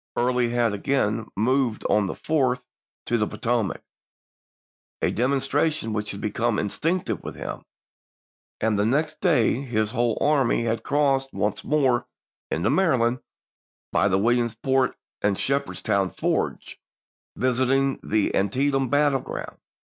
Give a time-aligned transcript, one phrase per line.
[0.15, 2.61] Early had again moved on the 4th
[3.05, 3.83] to the Potomac—
[5.03, 5.73] a demonstra Aug.,i864.
[5.77, 7.61] tion which had become instinctive with him—
[8.61, 12.07] and the next day his whole army had crossed once more
[12.49, 13.19] into Maryland
[13.91, 16.77] by the Williamsport and Shepherds town fords,
[17.35, 19.59] visiting the Antietam battleground.